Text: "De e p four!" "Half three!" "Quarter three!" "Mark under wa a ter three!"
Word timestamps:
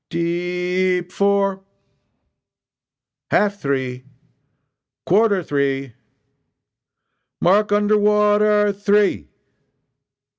"De 0.09 0.97
e 0.97 1.01
p 1.03 1.09
four!" 1.11 1.63
"Half 3.29 3.61
three!" 3.61 4.03
"Quarter 5.05 5.43
three!" 5.43 5.93
"Mark 7.39 7.71
under 7.71 7.99
wa 7.99 8.37
a 8.37 8.39
ter 8.39 8.73
three!" 8.73 9.29